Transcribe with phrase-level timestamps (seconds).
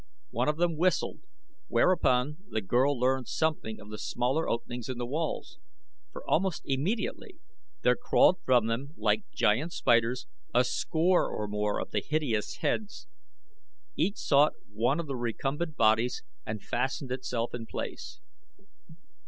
[0.31, 1.19] One of them whistled,
[1.67, 5.59] whereupon the girl learned something of the smaller openings in the walls,
[6.11, 7.37] for almost immediately
[7.83, 10.25] there crawled from them, like giant spiders,
[10.55, 13.05] a score or more of the hideous heads.
[13.95, 18.21] Each sought one of the recumbent bodies and fastened itself in place.